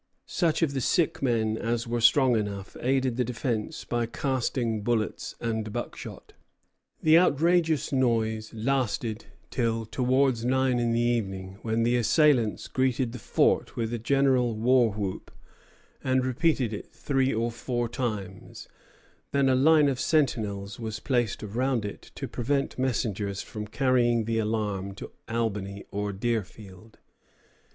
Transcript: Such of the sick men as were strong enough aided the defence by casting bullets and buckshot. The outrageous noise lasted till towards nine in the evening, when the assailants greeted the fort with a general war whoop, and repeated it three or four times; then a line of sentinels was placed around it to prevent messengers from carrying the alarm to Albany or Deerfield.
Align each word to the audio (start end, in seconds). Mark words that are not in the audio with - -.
Such 0.25 0.63
of 0.63 0.73
the 0.73 0.81
sick 0.81 1.21
men 1.21 1.59
as 1.59 1.85
were 1.85 2.01
strong 2.01 2.35
enough 2.35 2.75
aided 2.81 3.17
the 3.17 3.23
defence 3.23 3.85
by 3.85 4.07
casting 4.07 4.81
bullets 4.81 5.35
and 5.39 5.71
buckshot. 5.71 6.33
The 7.03 7.19
outrageous 7.19 7.91
noise 7.93 8.51
lasted 8.51 9.25
till 9.51 9.85
towards 9.85 10.43
nine 10.43 10.79
in 10.79 10.91
the 10.91 10.99
evening, 11.01 11.59
when 11.61 11.83
the 11.83 11.95
assailants 11.97 12.67
greeted 12.67 13.11
the 13.11 13.19
fort 13.19 13.75
with 13.75 13.93
a 13.93 13.99
general 13.99 14.55
war 14.57 14.91
whoop, 14.91 15.29
and 16.03 16.25
repeated 16.25 16.73
it 16.73 16.91
three 16.91 17.31
or 17.31 17.51
four 17.51 17.87
times; 17.87 18.67
then 19.31 19.47
a 19.49 19.53
line 19.53 19.87
of 19.87 19.99
sentinels 19.99 20.79
was 20.79 20.99
placed 20.99 21.43
around 21.43 21.85
it 21.85 22.09
to 22.15 22.27
prevent 22.27 22.79
messengers 22.79 23.43
from 23.43 23.67
carrying 23.67 24.25
the 24.25 24.39
alarm 24.39 24.95
to 24.95 25.11
Albany 25.29 25.85
or 25.91 26.11
Deerfield. 26.11 26.97